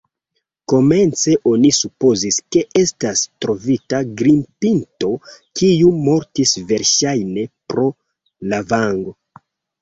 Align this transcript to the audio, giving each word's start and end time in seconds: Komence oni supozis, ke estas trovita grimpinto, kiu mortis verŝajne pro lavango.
Komence 0.71 1.33
oni 1.49 1.69
supozis, 1.79 2.39
ke 2.55 2.63
estas 2.83 3.21
trovita 3.45 3.99
grimpinto, 4.21 5.11
kiu 5.61 5.93
mortis 6.09 6.55
verŝajne 6.73 7.45
pro 7.75 7.87
lavango. 8.55 9.15